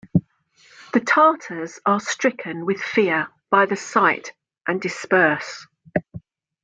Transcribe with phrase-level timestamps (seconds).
[0.93, 4.33] The Tatars are stricken with fear by the sight
[4.67, 5.67] and disperse.